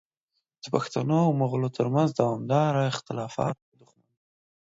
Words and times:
د 0.61 0.63
پښتنو 0.73 1.17
او 1.25 1.31
مغولو 1.41 1.69
ترمنځ 1.77 2.09
دوامداره 2.19 2.81
اختلافات 2.93 3.55
او 3.65 3.71
دښمنۍ 3.81 4.13